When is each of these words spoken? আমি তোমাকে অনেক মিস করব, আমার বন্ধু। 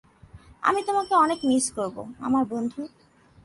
আমি 0.61 0.81
তোমাকে 0.83 1.13
অনেক 1.15 1.39
মিস 1.43 1.65
করব, 1.71 1.97
আমার 2.19 2.43
বন্ধু। 2.45 2.81